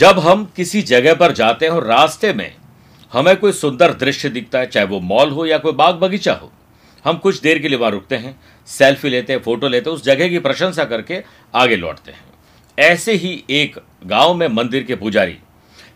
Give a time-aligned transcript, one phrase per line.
[0.00, 2.52] जब हम किसी जगह पर जाते हैं और रास्ते में
[3.12, 6.50] हमें कोई सुंदर दृश्य दिखता है, चाहे वो मॉल हो या कोई बाग बगीचा हो,
[7.04, 8.34] हम कुछ देर के लिए वहाँ रुकते हैं,
[8.68, 11.22] सेल्फी लेते हैं, फ़ोटो लेते हैं, उस जगह की प्रशंसा करके
[11.54, 12.24] आगे लौटते हैं।
[12.78, 13.76] ऐसे ही एक
[14.06, 15.36] गाँव में मंदिर के पुजारी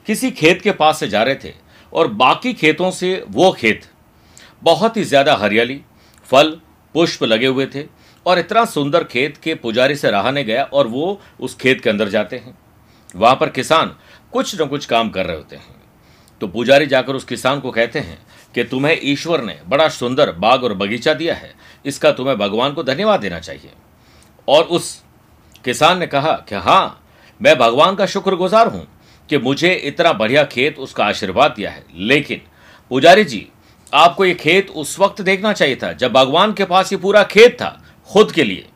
[0.07, 1.53] किसी खेत के पास से जा रहे थे
[1.93, 3.87] और बाकी खेतों से वो खेत
[4.63, 5.81] बहुत ही ज़्यादा हरियाली,
[6.29, 6.51] फल,
[6.95, 7.85] पुष्प लगे हुए थे
[8.27, 12.09] और इतना सुंदर खेत के पुजारी से रहाने गया और वो उस खेत के अंदर
[12.09, 12.57] जाते हैं।
[13.15, 13.95] वहाँ पर किसान
[14.33, 15.83] कुछ न कुछ काम कर रहे होते हैं।
[16.41, 18.19] तो पुजारी जाकर उस किसान को कहते हैं
[18.55, 22.83] कि तुम्हें ईश्वर ने बड़ा सुंदर बाग और बगीचा दिया है, इसका तुम्हें भगवान को
[22.83, 23.71] धन्यवाद देना चाहिए।
[24.49, 25.03] और उस
[25.65, 27.01] किसान ने कहा कि हाँ
[27.41, 28.87] मैं भगवान का शुक्रगुजार हूँ
[29.29, 32.41] कि मुझे इतना बढ़िया खेत उसका आशीर्वाद दिया है। लेकिन
[32.91, 33.47] पुजारी जी,
[33.93, 37.55] आपको ये खेत उस वक्त देखना चाहिए था जब भगवान के पास ये पूरा खेत
[37.55, 38.67] था खुद के लिए।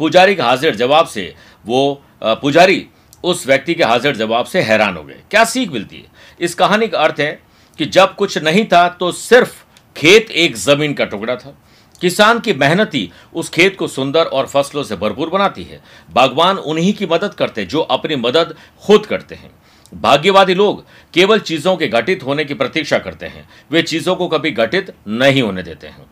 [0.00, 1.34] पुजारी के हाजिर जवाब से
[1.64, 2.86] वो पुजारी
[3.24, 6.06] उस व्यक्ति के हाजिर जवाब से हैरान हो गए। क्या सीख मिलती है?
[6.40, 7.42] इस कहानी का अर्थ है
[7.78, 9.64] कि जब कुछ नहीं था तो सिर्फ़
[9.96, 11.58] खेत एक ज़मीन का टुकड़ा था।
[12.00, 15.80] किसान की मेहनत ही उस खेत को सुंदर और फ़सलों से भरपूर बनाती है।
[16.10, 19.50] बागवान उन्हीं की मदद करते हैं, जो अपनी मदद खुद करते हैं।
[19.94, 24.50] भाग्यवादी लोग केवल चीज़ों के घटित होने की प्रतीक्षा करते हैं। वे चीज़ों को कभी
[24.50, 26.06] घटित नहीं होने देते हैं।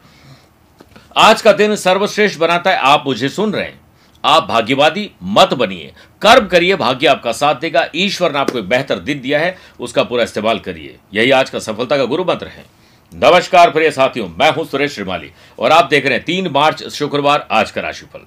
[1.16, 3.80] आज का दिन सर्वश्रेष्ठ बनाता है। आप मुझे सुन रहे हैं।
[4.26, 8.98] आप भाग्यवादी मत बनिए। कर्म करिए, भाग्य आपका साथ देगा। ईश्वर ने आपको एक बेहतर
[8.98, 12.64] दिन दिया है, उसका पूरा इस्तेमाल करिए। यही आज का सफलता का गुरु मंत्र है।
[13.12, 17.46] नमस्कार प्रिय साथियों, मैं हूँ सुरेश श्रीमाली, और आप देख रहे हैं तीन मार्च, शुक्रवार,
[17.50, 18.26] आज का राशिफल।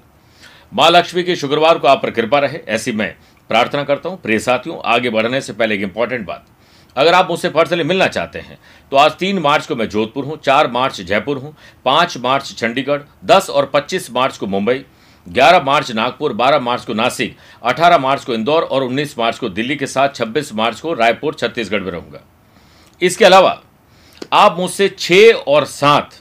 [0.74, 3.14] माँ लक्ष्मी की शुक्रवार को आप पर कृपा रहे, ऐसी मैं
[3.50, 6.46] प्रार्थना करता हूँ। प्रिय साथियों, आगे बढ़ने से पहले एक इंपॉर्टेंट बात।
[6.96, 8.58] अगर आप मुझसे पर्सनली मिलना चाहते हैं
[8.92, 11.54] तो आज तीन मार्च को मैं जोधपुर हूँ, चार मार्च जयपुर हूँ,
[11.86, 14.84] पाँच मार्च चंडीगढ़, दस और पच्चीस मार्च को मुंबई
[15.28, 19.50] ग्यारह मार्च नागपुर, बारह मार्च को नासिक, अठारह मार्च को इंदौर और उन्नीस मार्च को
[19.50, 22.22] दिल्ली के साथ, छब्बीस मार्च को रायपुर, छत्तीसगढ़ में रहूँगा।
[23.02, 23.62] इसके अलावा,
[24.34, 26.16] आप मुझसे छः और सात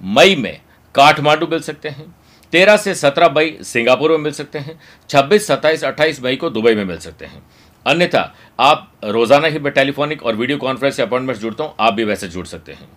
[0.00, 0.60] मई में
[0.94, 2.14] काठमांडू मिल सकते हैं,
[2.52, 4.78] तेरह से सत्रह मई सिंगापुर में मिल सकते हैं,
[5.10, 7.42] छब्बीस, सत्ताईस, अट्ठाईस मई को दुबई में मिल सकते हैं।
[7.86, 12.04] अन्यथा, आप रोज़ाना ही मैं टेलीफोनिक और वीडियो कॉन्फ्रेंस से अपॉइंटमेंट जुड़ता हूँ, आप भी
[12.04, 12.88] वैसे जुड़ सकते हैं।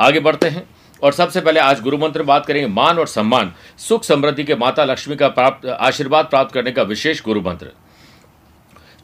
[0.00, 0.68] आगे बढ़ते हैं।
[1.02, 4.54] और सबसे पहले आज गुरु मंत्र में बात करेंगे मान और सम्मान, सुख समृद्धि के
[4.54, 7.70] माता लक्ष्मी का प्राप्त, आशीर्वाद प्राप्त करने का विशेष गुरु मंत्र।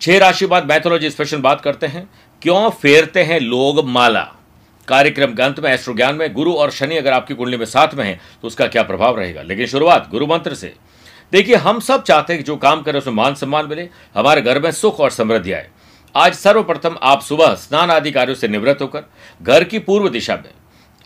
[0.01, 2.09] छह राशि बाद मैथोलॉजी स्पेशल बात करते हैं।
[2.43, 4.23] क्यों फेरते हैं लोग माला?
[4.89, 7.95] कार्यक्रम के अंत में एस्ट्रो ज्ञान में गुरु और शनि अगर आपकी कुंडली में साथ
[7.95, 9.43] में है तो उसका क्या प्रभाव रहेगा?
[9.43, 10.75] लेकिन शुरुआत गुरु मंत्र से।
[11.33, 14.61] देखिए, हम सब चाहते हैं कि जो काम करें उसमें मान सम्मान मिले, हमारे घर
[14.61, 15.69] में सुख और समृद्धि आए।
[16.15, 19.05] आज सर्वप्रथम आप सुबह स्नान आदि कार्यों से निवृत्त होकर
[19.43, 20.51] घर की पूर्व दिशा में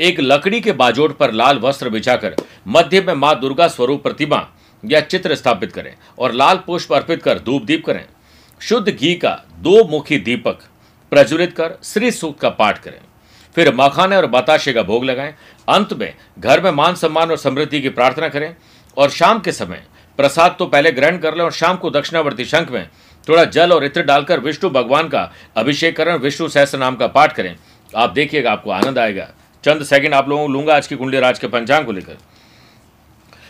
[0.01, 2.35] एक लकड़ी के बाजोट पर लाल वस्त्र बिछाकर
[2.69, 4.47] मध्य में माँ दुर्गा स्वरूप प्रतिमा
[4.85, 8.05] या चित्र स्थापित करें और लाल पुष्प अर्पित कर धूप दीप करें।
[8.61, 10.63] शुद्ध घी का दो मुखी दीपक
[11.13, 13.01] प्रज्वलित कर श्री सूक्त का पाठ करें।
[13.57, 15.35] फिर मखाने और बताशे का भोग लगाएँ।
[15.69, 18.55] अंत में घर में मान सम्मान और समृद्धि की प्रार्थना करें
[18.97, 19.83] और शाम के समय
[20.19, 22.89] प्रसाद तो पहले ग्रहण कर लें और शाम को दक्षिणावर्ती शंख में
[23.29, 27.33] थोड़ा जल और इत्र डालकर विष्णु भगवान का अभिषेक करें विष्णु सहस्त्र नाम का पाठ
[27.33, 27.57] करें।
[27.97, 29.29] आप देखिएगा, आपको आनंद आएगा।
[29.67, 32.17] चंद सेकंड आप लोगों को लूँगा आज की कुंडली राज के पंचांग को लेकर।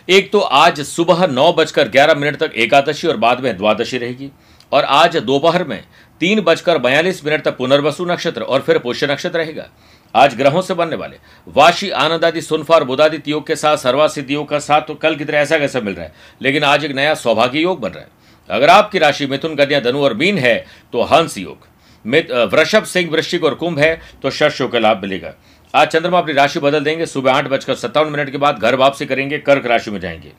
[0.09, 4.31] एक तो आज सुबह नौ बजकर ग्यारह मिनट तक एकादशी और बाद में द्वादशी रहेगी,
[4.73, 5.83] और आज दोपहर में
[6.21, 9.69] तीन बजकर बयालीस मिनट तक पुनर्वसु नक्षत्र और फिर पुष्य नक्षत्र रहेगा।
[10.15, 11.17] आज ग्रहों से बनने वाले
[11.47, 15.17] वाशी आनंद आदि सुनफा और बुदादित योग के साथ, सर्वासिद्ध योग का साथ तो कल
[15.17, 16.13] की तरह ऐसा कैसा मिल रहा है?
[16.43, 18.09] लेकिन आज एक नया सौभाग्य योग बन रहा है।
[18.51, 21.75] अगर आपकी राशि मिथुन, कन्या, धनु और मीन है तो हंस योग।
[22.05, 25.33] वृषभ, सिंह, वृश्चिक और कुंभ है तो शश का लाभ मिलेगा।
[25.75, 29.07] आज चंद्रमा अपनी राशि बदल देंगे, सुबह आठ बजकर सत्तावन मिनट के बाद घर वापसी
[29.07, 30.33] करेंगे, कर्क राशि में जाएँगे।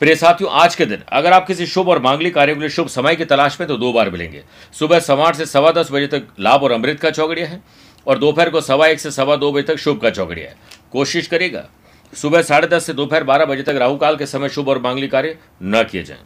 [0.00, 2.88] प्रिय साथियों, आज के दिन, अगर आप किसी शुभ और मांगलिक कार्य के लिए शुभ
[2.88, 6.26] समय की तलाश में तो दो बार मिलेंगे। सुबह सवा से सवा दस बजे तक
[6.40, 7.62] लाभ और अमृत का चौगड़िया है
[8.06, 10.56] और दोपहर को सवा एक से सवा दो बजे तक शुभ का चौकड़िया है।
[10.92, 11.64] कोशिश करेगा
[12.12, 15.10] सुबह साढ़े दस से दोपहर बारह बजे तक राहु काल के समय शुभ और मांगलिक
[15.10, 16.20] कार्य न किए जाएँ।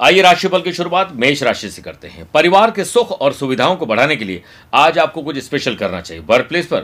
[0.00, 3.86] आइए राशिफल की शुरुआत मेष राशि से करते हैं। परिवार के सुख और सुविधाओं को
[3.86, 4.42] बढ़ाने के लिए
[4.74, 6.80] आज आपको कुछ स्पेशल करना चाहिए। वर्क प्लेस पर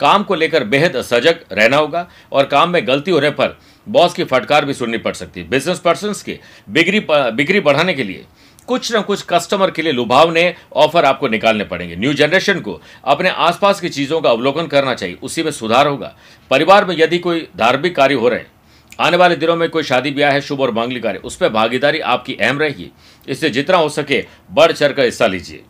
[0.00, 4.24] काम को लेकर बेहद सजग रहना होगा और काम में गलती होने पर बॉस की
[4.24, 8.24] फटकार भी सुननी पड़ सकती है। बिज़नेस पर्सन के बिक्री बिक्री बढ़ाने के लिए
[8.68, 13.30] कुछ ना कुछ कस्टमर के लिए लुभावने ऑफ़र आपको निकालने पड़ेंगे। न्यू जनरेशन को अपने
[13.30, 16.14] आसपास की चीज़ों का अवलोकन करना चाहिए। उसी में सुधार होगा।
[16.50, 18.50] परिवार में यदि कोई धार्मिक कार्य हो रहे हैं
[19.00, 22.00] आने वाले दिनों में कोई शादी ब्याह है, शुभ और मांगली कार्य, उस पर भागीदारी
[22.00, 22.90] आपकी अहम रहेगी।
[23.28, 25.62] इससे जितना हो सके बढ़ चढ़ कर हिस्सा लीजिए।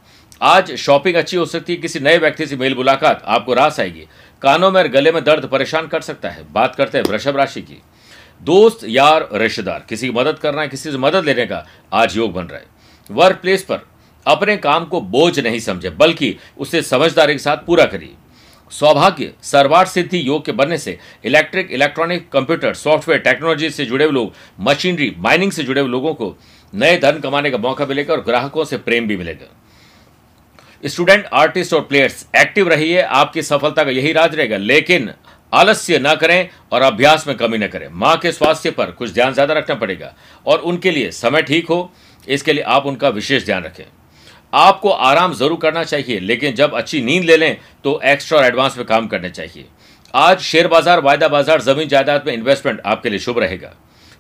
[0.43, 4.07] आज शॉपिंग अच्छी हो सकती है, किसी नए व्यक्ति से मेल मुलाकात, आपको रास आएगी।
[4.43, 7.63] कानों में और गले में दर्द परेशान कर सकता है। बात करते हैं वृषभ राशि
[7.63, 7.83] की।
[8.43, 12.33] दोस्त, यार, रिश्तेदार, किसी की मदद करना है, किसी से मदद लेने का आज योग
[12.33, 12.67] बन रहा है।
[13.11, 13.79] वर्क प्लेस पर
[14.27, 18.15] अपने काम को बोझ नहीं समझे, बल्कि उसे समझदारी के साथ पूरा करिए।
[18.73, 24.13] सौभाग्य सर्वार्थ सिद्धि योग के बनने से electric, electronic, computer, software, technology से जुड़े हुए
[24.13, 26.37] लोग, मशीनरी, माइनिंग से जुड़े हुए लोगों को
[26.73, 29.47] नए धन कमाने का मौका मिलेगा और ग्राहकों से प्रेम भी मिलेगा।
[30.83, 35.13] स्टूडेंट, आर्टिस्ट और प्लेयर्स, एक्टिव रहिए, आपकी सफलता का यही राज रहेगा, लेकिन
[35.53, 39.33] आलस्य न करें और अभ्यास में कमी न करें। माँ के स्वास्थ्य पर कुछ ध्यान
[39.33, 40.15] ज़्यादा रखना पड़ेगा
[40.47, 41.93] और उनके लिए समय ठीक हो,
[42.29, 43.85] इसके लिए आप उनका विशेष ध्यान रखें।
[44.57, 48.77] आपको आराम ज़रूर करना चाहिए, लेकिन जब अच्छी नींद ले लें तो एक्स्ट्रा और एडवांस
[48.79, 49.65] में काम करने चाहिए।
[50.15, 53.73] आज शेयर बाज़ार, वायदा बाज़ार, ज़मीन जायदाद में इन्वेस्टमेंट आपके लिए शुभ रहेगा।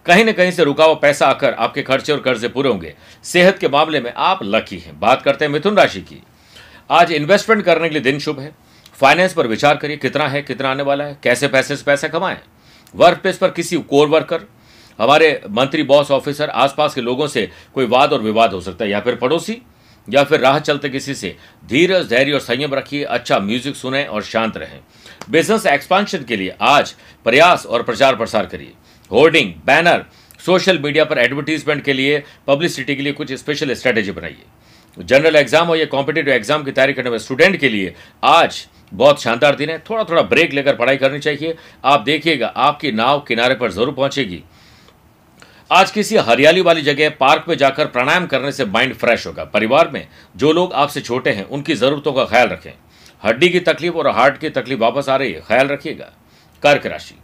[0.06, 2.94] कहीं ना कहीं से रुका हुआ पैसा आकर आपके खर्चे और कर्जे पूरे होंगे।
[3.24, 6.22] सेहत के मामले में आप लकी हैं। बात करते हैं मिथुन राशि की।
[6.90, 8.52] आज इन्वेस्टमेंट करने के लिए दिन शुभ है।
[8.94, 12.36] फाइनेंस पर विचार करिए, कितना है, कितना आने वाला है, कैसे पैसे से पैसा कमाएँ?
[12.94, 14.46] वर्क प्लेस पर किसी कोर वर्कर
[14.98, 18.90] हमारे मंत्री बॉस ऑफिसर आसपास के लोगों से कोई वाद और विवाद हो सकता है,
[18.90, 19.60] या फिर पड़ोसी?
[20.08, 21.34] या फिर राह चलते किसी से
[21.68, 24.80] धीरज धैर्य और संयम रखिए अच्छा म्यूज़िक सुने और शांत रहें।
[25.30, 26.94] बिज़नेस एक्सपांशन के लिए आज
[27.26, 28.72] प्रयास और प्रचार प्रसार करिए।
[29.10, 30.04] होर्डिंग बैनर
[30.40, 34.44] सोशल मीडिया पर एडवर्टीजमेंट के लिए पब्लिसिटी के लिए कुछ स्पेशल स्ट्रेटेजी बनाइए।
[34.96, 37.94] जनरल एग्ज़ाम और या कॉम्पिटेटिव एग्ज़ाम की तैयारी करने वाले स्टूडेंट के लिए
[38.24, 42.92] आज बहुत शानदार दिन है। थोड़ा थोड़ा ब्रेक लेकर पढ़ाई करनी चाहिए। आप देखिएगा, आपकी
[42.92, 44.42] नाव किनारे पर ज़रूर पहुंचेगी।
[45.70, 49.88] आज किसी हरियाली वाली जगह पार्क में जाकर प्राणायाम करने से माइंड फ्रेश होगा। परिवार
[49.88, 52.70] में जो लोग आपसे छोटे हैं, उनकी जरूरतों का ख्याल रखें।
[53.24, 56.12] हड्डी की तकलीफ़ और हार्ट की तकलीफ़ वापस आ रही है, ख्याल रखिएगा।
[56.62, 57.14] कर्क राशि।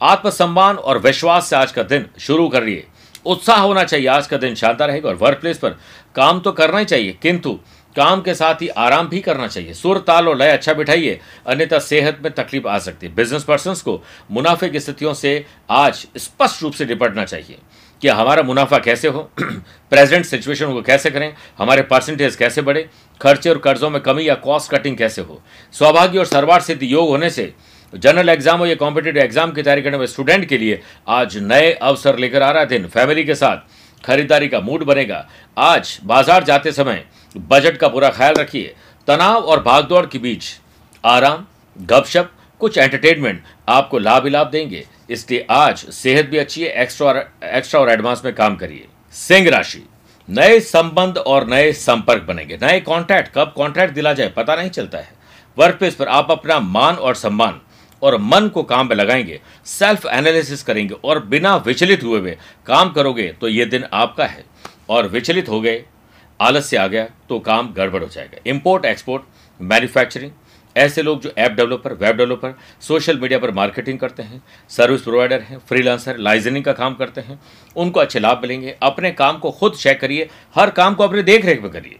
[0.00, 2.86] आत्मसम्मान और विश्वास से आज का दिन शुरू करिए।
[3.26, 5.78] उत्साह होना चाहिए, आज का दिन शानदार रहेगा और वर्क प्लेस पर
[6.14, 7.58] काम तो करना ही चाहिए, किंतु
[7.96, 11.78] काम के साथ ही आराम भी करना चाहिए। सुर, ताल और लय अच्छा बिठाइए, अन्यथा
[11.78, 16.62] सेहत में तकलीफ़ आ सकती है। बिज़नेस पर्सन को मुनाफे की स्थितियों से आज स्पष्ट
[16.62, 17.58] रूप से निपटना चाहिए।
[18.02, 19.20] कि हमारा मुनाफा कैसे हो?
[19.90, 21.32] प्रेजेंट सिचुएशन को कैसे करें?
[21.58, 22.88] हमारे परसेंटेज कैसे बढ़े?
[23.20, 25.40] खर्चे और कर्जों में कमी या कॉस्ट कटिंग कैसे हो?
[25.74, 27.52] सौभाग्य और सर्वार्थ सिद्धि योग होने से
[27.92, 31.72] जनरल एग्ज़ाम हो या कॉम्पिटेटिव एग्ज़ाम की तैयारी करने वाले स्टूडेंट के लिए आज नए
[31.72, 35.26] अवसर लेकर आ रहा दिन। फैमिली के साथ खरीदारी का मूड बनेगा।
[35.56, 37.04] आज बाज़ार जाते समय
[37.36, 38.74] बजट का पूरा ख्याल रखिए।
[39.08, 40.44] तनाव और भागदौड़ के बीच
[41.04, 41.44] आराम,
[41.76, 42.30] गपशप
[42.62, 47.16] कुछ एंटरटेनमेंट आपको लाभ ही लाभ देंगे। इसलिए आज सेहत भी अच्छी है एक्स्ट्रा और
[47.44, 49.82] एक्स्ट्रा और एडवांस में काम करिए। सिंह राशि,
[50.28, 54.98] नए संबंध और नए संपर्क बनेंगे। नए कॉन्ट्रैक्ट कब कॉन्ट्रैक्ट दिला जाए पता नहीं चलता
[54.98, 55.10] है।
[55.56, 57.60] वर्क प्लेस पर आप अपना मान और सम्मान
[58.02, 62.36] और मन को काम में लगाएँगे सेल्फ एनालिसिस करेंगे और बिना विचलित हुए हुए
[62.66, 64.44] काम करोगे तो ये दिन आपका है।
[64.90, 65.84] और विचलित हो गए,
[66.40, 69.22] आलस्य आ गया तो काम गड़बड़ हो जाएगा। इंपोर्ट एक्सपोर्ट
[69.60, 70.30] मैन्युफैक्चरिंग
[70.76, 75.40] ऐसे लोग जो app developer, web developer, social media पर मार्केटिंग करते हैं, सर्विस प्रोवाइडर
[75.40, 77.40] हैं, फ्रीलांसर, लाइजनिंग का काम करते हैं,
[77.76, 81.44] उनको अच्छे लाभ मिलेंगे। अपने काम को खुद चेक करिए, हर काम को अपने देख
[81.44, 81.98] रेख में करिए।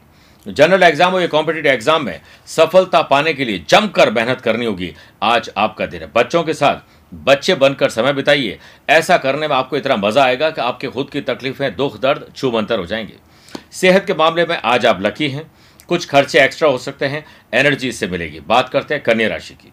[0.49, 4.95] जनरल एग्ज़ाम हो या कॉम्पिटेटिव एग्ज़ाम में, सफलता पाने के लिए जमकर मेहनत करनी होगी।
[5.23, 6.77] आज आपका दिन है। बच्चों के साथ,
[7.15, 8.59] बच्चे बनकर समय बिताइए।
[8.91, 12.79] ऐसा करने में आपको इतना मज़ा आएगा कि आपके खुद की तकलीफें, दुख दर्द छुमंतर
[12.79, 13.15] हो जाएँगे।
[13.73, 15.51] सेहत के मामले में आज आप लकी हैं।
[15.89, 17.25] कुछ खर्चे एक्स्ट्रा हो सकते हैं,
[17.55, 19.73] एनर्जी इससे मिलेगी। बात करते हैं कन्या राशि की।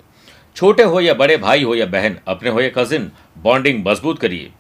[0.56, 4.52] छोटे हो या बड़े, भाई हो या बहन, अपने हो या कजिन बॉन्डिंग मज़बूत करिए।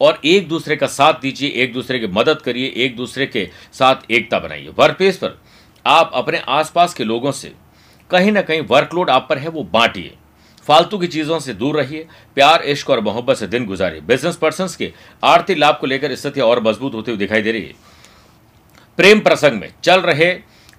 [0.00, 4.10] और एक दूसरे का साथ दीजिए, एक दूसरे की मदद करिए, एक दूसरे के साथ
[4.10, 5.40] एकता बनाइए। वर्क प्लेस पर
[5.86, 7.52] आप अपने आसपास के लोगों से,
[8.10, 10.14] कहीं ना कहीं वर्कलोड आप पर है, वो बांटिए।
[10.66, 14.68] फालतू की चीज़ों से दूर रहिए, प्यार, इश्क और मोहब्बत से दिन गुजारिए। बिज़नेस पर्सन
[14.78, 14.92] के
[15.24, 17.72] आर्थिक लाभ को लेकर स्थिति और मज़बूत होती हुई दिखाई दे रही है।
[18.96, 20.24] प्रेम प्रसंग में चल रहे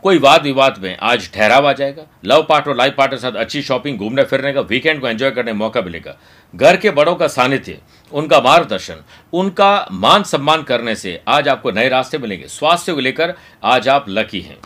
[0.03, 3.31] कोई वाद विवाद में आज ठहराव आ जाएगा। लव पार्ट और लाइफ पार्ट के साथ
[3.31, 6.17] अच्छी शॉपिंग, घूमने, फिरने का वीकेंड को एंजॉय करने का मौका मिलेगा।
[6.55, 7.77] घर के बड़ों का सानिध्य,
[8.11, 8.95] उनका मार्गदर्शन,
[9.33, 14.05] उनका मान सम्मान करने से आज आपको नए रास्ते मिलेंगे। स्वास्थ्य को लेकर आज आप
[14.09, 14.57] लकी हैं।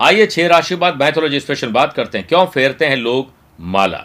[0.00, 4.04] आइए छह राशि बाद मैथोलॉजी स्पेशल बात करते हैं। क्यों फेरते हैं लोग माला?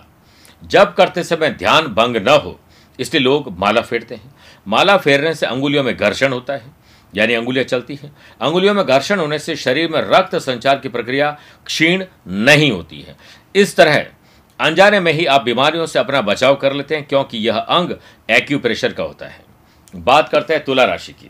[0.63, 2.60] जब करते समय ध्यान भंग न हो,
[3.00, 4.36] इसलिए लोग माला फेरते हैं।
[4.68, 6.83] माला फेरने से अंगुलियों में घर्षण होता है।
[7.15, 11.29] यानी अंगुलियाँ चलती हैं। अंगुलियों में घर्षण होने से शरीर में रक्त संचार की प्रक्रिया
[11.65, 13.15] क्षीण नहीं होती है।
[13.55, 14.05] इस तरह
[14.60, 17.96] अनजाने में ही आप बीमारियों से अपना बचाव कर लेते हैं, क्योंकि यह अंग
[18.29, 19.41] एक्यूप्रेशर का होता है।
[19.93, 21.29] बात करते हैं तुला राशि की।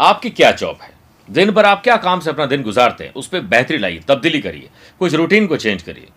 [0.00, 0.92] आपकी क्या जॉब है?
[1.28, 3.12] दिन भर आप क्या काम से अपना दिन गुजारते हैं?
[3.12, 4.68] उस पर बेहतरी लाइए, तब्दीली करिए,
[5.00, 6.08] कुछ रूटीन को चेंज करिए।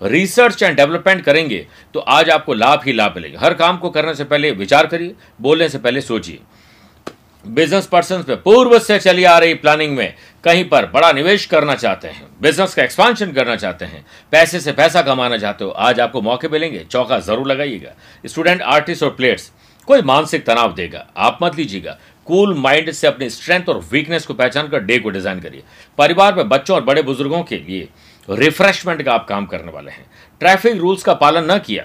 [0.00, 4.14] रिसर्च एंड डेवलपमेंट करेंगे तो आज आपको लाभ ही लाभ मिलेगा। हर काम को करने
[4.14, 6.38] से पहले विचार करिए, बोलने से पहले सोचिए।
[7.46, 11.74] बिज़नेस पर्सन पे पूर्व से चली आ रही प्लानिंग में कहीं पर बड़ा निवेश करना
[11.74, 16.00] चाहते हैं, बिज़नेस का एक्सपांशन करना चाहते हैं, पैसे से पैसा कमाना चाहते हो, आज
[16.00, 17.92] आपको मौके मिलेंगे, चौका ज़रूर लगाइएगा।
[18.24, 19.50] स्टूडेंट आर्टिस्ट और प्लेयर्स
[19.88, 24.34] कोई मानसिक तनाव देगा, आप मत लीजिएगा। कूल माइंड से अपनी स्ट्रेंथ और वीकनेस को
[24.34, 25.62] पहचान कर डे को डिज़ाइन करिए।
[25.98, 27.88] परिवार में बच्चों और बड़े बुज़ुर्गों के लिए
[28.28, 30.06] रिफ्रेशमेंट का आप काम करने वाले हैं।
[30.40, 31.82] ट्रैफ़िक रूल्स का पालन न किया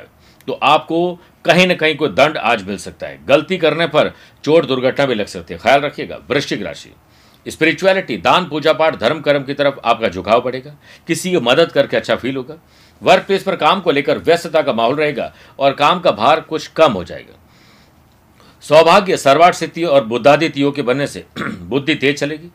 [0.47, 4.65] तो आपको कहीं ना कहीं कोई दंड आज मिल सकता है। गलती करने पर चोट
[4.65, 6.93] दुर्घटना भी लग सकती है। ख्याल रखिएगा, वृश्चिक राशि।
[7.47, 10.75] स्पिरिचुअलिटी दान, पूजा पाठ, धर्म, कर्म की तरफ़ आपका झुकाव बढ़ेगा।
[11.07, 12.55] किसी की मदद करके अच्छा फील होगा।
[13.03, 16.67] वर्क प्लेस पर काम को लेकर व्यस्तता का माहौल रहेगा और काम का भार कुछ
[16.67, 17.35] कम हो जाएगा।
[18.61, 22.51] सौभाग्य सर्वाट सिद्धि और बुद्धादित्य योग के बनने से बुद्धि तेज चलेगी।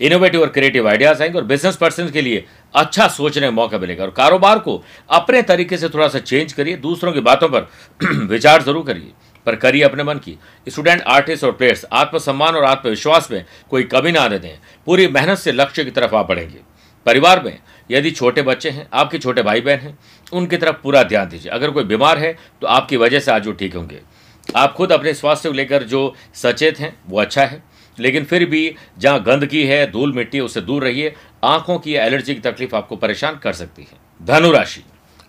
[0.00, 4.04] इनोवेटिव और क्रिएटिव आइडियाज़ आएँगे और बिज़नेस पर्सन के लिए अच्छा सोचने का मौका मिलेगा।
[4.04, 7.68] और कारोबार को अपने तरीके से थोड़ा सा चेंज करिए, दूसरों की बातों पर
[8.26, 9.12] विचार ज़रूर करिए,
[9.46, 10.36] पर करिए अपने मन की।
[10.66, 15.38] स्टूडेंट आर्टिस्ट और प्लेयर्स आत्मसम्मान और आत्मविश्वास में कोई कमी ना दे दें। पूरी मेहनत
[15.38, 16.58] से लक्ष्य की तरफ़ आप बढ़ेंगे।
[17.06, 17.58] परिवार में
[17.90, 19.98] यदि छोटे बच्चे हैं, आपके छोटे भाई बहन हैं,
[20.32, 23.52] उनकी तरफ़ पूरा ध्यान दीजिए। अगर कोई बीमार है तो आपकी वजह से आज वो
[23.52, 24.00] ठीक होंगे।
[24.46, 27.62] आप खुद अपने स्वास्थ्य को लेकर जो सचेत हैं, वो अच्छा है।
[28.00, 31.14] लेकिन फिर भी जहाँ गंदगी है, धूल मिट्टी उससे दूर रहिए।
[31.44, 34.82] आँखों की एलर्जी की तकलीफ़ आपको परेशान कर सकती है। धनुराशि।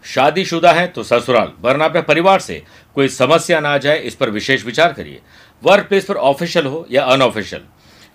[0.05, 2.61] शादीशुदा है तो ससुराल, वरना अपने परिवार से
[2.95, 5.19] कोई समस्या ना आ जाए, इस पर विशेष विचार करिए।
[5.63, 7.61] वर्क प्लेस पर ऑफिशियल हो या अनऑफिशियल,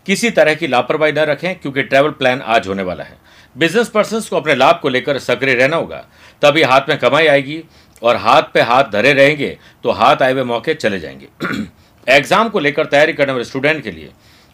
[0.07, 3.17] किसी तरह की लापरवाही न रखें, क्योंकि ट्रैवल प्लान आज होने वाला है।
[3.57, 6.05] बिज़नेस पर्सन को अपने लाभ को लेकर सक्रिय रहना होगा,
[6.43, 7.63] तभी हाथ में कमाई आएगी,
[8.03, 11.29] और हाथ पे हाथ धरे रहेंगे तो हाथ आए हुए मौके चले जाएँगे।
[12.09, 14.11] एग्ज़ाम को लेकर तैयारी करने वाले स्टूडेंट के लिए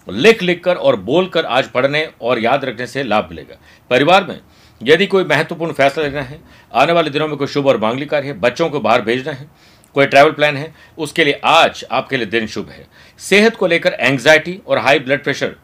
[0.07, 3.57] लिख लिख कर और बोल कर आज पढ़ने और याद रखने से लाभ मिलेगा।
[3.91, 4.41] परिवार में
[4.81, 6.41] यदि कोई महत्वपूर्ण फैसला लेना है,
[6.75, 9.49] आने वाले दिनों में कोई शुभ और मांगली कार्य है, बच्चों को बाहर भेजना है,
[9.97, 12.87] कोई ट्रैवल प्लान है, उसके लिए आज आपके लिए दिन शुभ है।
[13.19, 15.55] सेहत को लेकर एंग्जाइटी और हाई ब्लड प्रेशर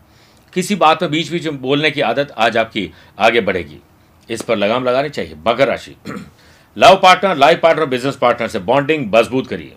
[0.52, 3.80] किसी बात में बीच बीच में बोलने की आदत आज आपकी आगे बढ़ेगी।
[4.28, 5.94] इस पर लगाम लगानी चाहिए। मकर राशि।
[6.76, 9.74] Love partner life partner business partner से बॉन्डिंग मज़बूत करिए।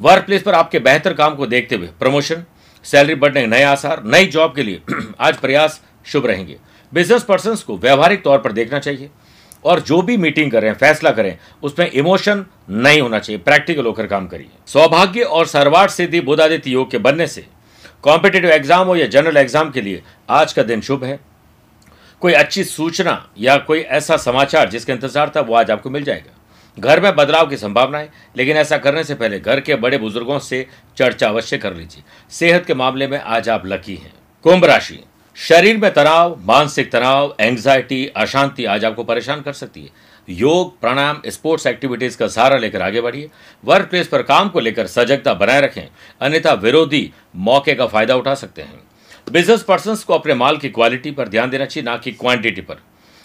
[0.00, 2.44] वर्क प्लेस पर आपके बेहतर काम को देखते हुए प्रमोशन
[2.84, 4.82] सैलरी बढ़ने नए आसार, नई जॉब के लिए
[5.20, 6.56] आज प्रयास शुभ रहेंगे।
[6.92, 9.10] बिज़नेस पर्सन को व्यवहारिक तौर पर देखना चाहिए
[9.64, 14.26] और जो भी मीटिंग करें, फैसला करें, उसमें इमोशन नहीं होना चाहिए। प्रैक्टिकल होकर काम
[14.26, 17.46] करिए। सौभाग्य और सर्वाट सिद्धि बुधादित्य योग के बनने से
[18.04, 21.18] कॉम्पिटेटिव एग्ज़ाम हो या जनरल एग्ज़ाम के लिए आज का दिन शुभ है।
[22.22, 26.36] कोई अच्छी सूचना या कोई ऐसा समाचार जिसका इंतज़ार था, वो आज आपको मिल जाएगा।
[26.78, 30.38] घर में बदलाव की संभावना है, लेकिन ऐसा करने से पहले घर के बड़े बुज़ुर्गों
[30.38, 34.12] से चर्चा अवश्य कर लीजिए। सेहत के मामले में आज आप लकी हैं।
[34.42, 39.88] कुंभ राशि। शरीर में तनाव, मानसिक तनाव एंग्जाइटी अशांति आज आपको परेशान कर सकती है।
[40.30, 43.30] योग, प्राणायाम स्पोर्ट्स एक्टिविटीज़ का सहारा लेकर आगे बढ़िए।
[43.64, 45.88] वर्क प्लेस पर काम को लेकर सजगता बनाए रखें।
[46.20, 48.80] अन्यथा विरोधी मौके का फ़ायदा उठा सकते हैं।
[49.32, 52.76] बिज़नेस पर्सन को अपने माल की क्वालिटी पर ध्यान देना चाहिए, ना कि क्वांटिटी पर।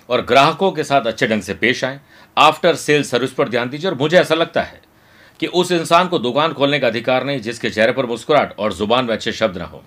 [0.09, 1.99] और ग्राहकों के साथ अच्छे ढंग से पेश आए।
[2.37, 4.81] आफ्टर सेल सर्विस पर ध्यान दीजिए और मुझे ऐसा लगता है
[5.39, 9.05] कि उस इंसान को दुकान खोलने का अधिकार नहीं जिसके चेहरे पर मुस्कुराहट और ज़ुबान
[9.05, 9.83] में अच्छे शब्द ना हो।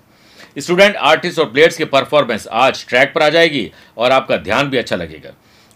[0.57, 4.77] स्टूडेंट आर्टिस्ट और प्लेयर्स की परफॉर्मेंस आज ट्रैक पर आ जाएगी और आपका ध्यान भी
[4.77, 5.33] अच्छा लगेगा।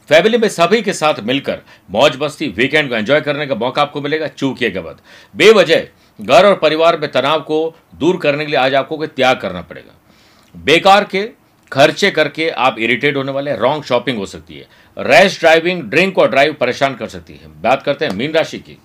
[0.10, 1.60] फैमिली में सभी के साथ मिलकर
[1.92, 4.98] मौज मस्ती वीकेंड को एंजॉय करने का मौका आपको मिलेगा चूकिएगा मत
[5.34, 5.86] बेवजह
[6.20, 9.94] घर और परिवार में तनाव को दूर करने के लिए आज आपको त्याग करना पड़ेगा।
[10.56, 11.24] बेकार के
[11.72, 16.30] खर्चे करके आप इरिटेट होने वाले रॉन्ग शॉपिंग हो सकती है। रैश ड्राइविंग, ड्रिंक और
[16.30, 18.78] ड्राइव परेशान कर सकती है। बात करते हैं मीन राशि की।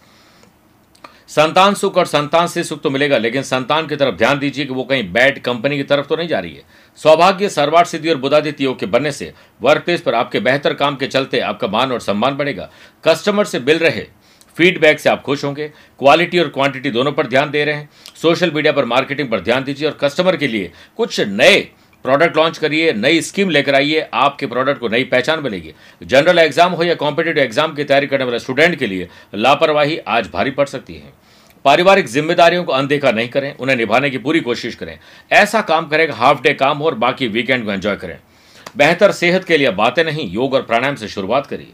[1.28, 4.72] संतान सुख और संतान से सुख तो मिलेगा, लेकिन संतान की तरफ़ ध्यान दीजिए कि
[4.72, 6.62] वो कहीं बैड कंपनी की तरफ़ तो नहीं जा रही है।
[6.98, 10.96] सौभाग्य सर्वाट सिद्धि और बुधादित्य योग के बनने से वर्क प्लेस पर आपके बेहतर काम
[10.96, 12.70] के चलते आपका मान और सम्मान बढ़ेगा।
[13.04, 14.06] कस्टमर से मिल रहे,
[14.56, 17.88] फीडबैक से आप खुश होंगे। क्वालिटी और क्वांटिटी दोनों पर ध्यान दे रहे हैं।
[18.22, 21.68] सोशल मीडिया पर मार्केटिंग पर ध्यान दीजिए और कस्टमर के लिए कुछ नए
[22.04, 26.72] प्रोडक्ट लॉन्च करिए, नई स्कीम लेकर आइए, आपके प्रोडक्ट को नई पहचान मिलेगी। जनरल एग्ज़ाम
[26.72, 30.66] हो या कॉम्पिटेटिव एग्ज़ाम की तैयारी करने वाले स्टूडेंट के लिए लापरवाही आज भारी पड़
[30.66, 31.12] सकती है।
[31.64, 34.98] पारिवारिक जिम्मेदारियों को अनदेखा नहीं करें, उन्हें निभाने की पूरी कोशिश करें।
[35.32, 38.18] ऐसा काम करें हाफ़ डे काम हो और बाकी वीकेंड को एंजॉय करें।
[38.76, 41.72] बेहतर सेहत के लिए बातें नहीं, योग और प्राणायाम से शुरुआत करिए।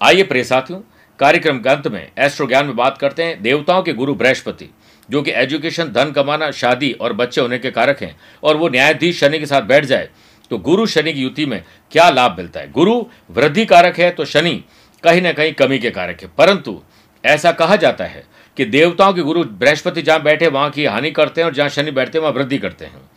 [0.00, 0.80] आइए प्रिय साथियों,
[1.18, 4.68] कार्यक्रम के अंत में एस्ट्रो ज्ञान में बात करते हैं। देवताओं के गुरु बृहस्पति।
[5.10, 9.20] जो कि एजुकेशन, धन कमाना, शादी और बच्चे होने के कारक हैं और वो न्यायाधीश
[9.20, 10.08] शनि के साथ बैठ जाए
[10.50, 11.62] तो गुरु शनि की युति में
[11.92, 12.70] क्या लाभ मिलता है?
[12.72, 14.62] गुरु वृद्धि कारक है तो शनि
[15.02, 16.80] कहीं ना कहीं कमी के कारक है। परंतु
[17.24, 18.24] ऐसा कहा जाता है
[18.56, 21.90] कि देवताओं के गुरु बृहस्पति जहाँ बैठे, वहाँ की हानि करते हैं और जहाँ शनि
[21.90, 23.09] बैठते हैं, वहाँ वृद्धि करते हैं।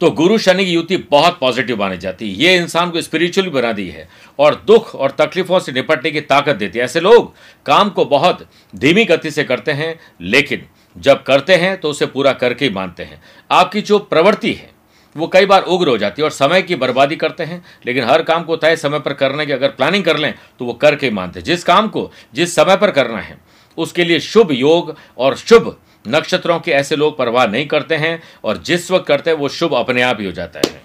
[0.00, 3.72] तो गुरु शनि की युति बहुत पॉजिटिव मानी जाती है। ये इंसान को स्पिरिचुअली बना
[3.72, 7.32] दी है और दुख और तकलीफों से निपटने की ताकत देती है। ऐसे लोग
[7.66, 12.32] काम को बहुत धीमी गति से करते हैं, लेकिन जब करते हैं तो उसे पूरा
[12.34, 14.70] करके ही मानते हैं। आपकी जो प्रवृत्ति है,
[15.16, 18.22] वो कई बार उग्र हो जाती है और समय की बर्बादी करते हैं, लेकिन हर
[18.22, 21.40] काम को तय समय पर करने की अगर प्लानिंग कर लें तो वो करके मानते
[21.40, 23.38] हैं। जिस काम को, जिस समय पर करना है,
[23.78, 28.56] उसके लिए शुभ योग और शुभ नक्षत्रों के ऐसे लोग परवाह नहीं करते हैं और
[28.56, 30.80] जिस वक्त करते हैं, वो शुभ अपने आप ही हो जाता है।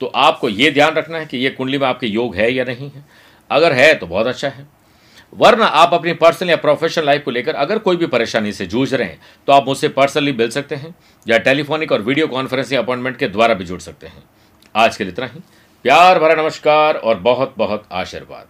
[0.00, 2.90] तो आपको ये ध्यान रखना है कि ये कुंडली में आपके योग है या नहीं
[2.90, 3.04] है।
[3.50, 4.66] अगर है तो बहुत अच्छा है।
[5.32, 8.92] वरना आप अपनी पर्सनल या प्रोफेशनल लाइफ को लेकर अगर कोई भी परेशानी से जूझ
[8.94, 10.94] रहे हैं तो आप मुझसे पर्सनली मिल सकते हैं
[11.26, 14.22] या टेलीफोनिक और वीडियो कॉन्फ्रेंसिंग अपॉइंटमेंट के द्वारा भी जुड़ सकते हैं।
[14.76, 15.40] आज के लिए इतना ही।
[15.84, 18.46] प्यार भरा नमस्कार और बहुत बहुत आशीर्वाद।